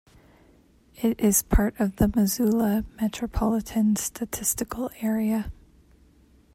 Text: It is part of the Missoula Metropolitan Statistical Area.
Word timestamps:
It 1.03 1.19
is 1.19 1.43
part 1.43 1.79
of 1.79 1.97
the 1.97 2.07
Missoula 2.07 2.85
Metropolitan 2.99 3.95
Statistical 3.97 4.89
Area. 5.01 5.51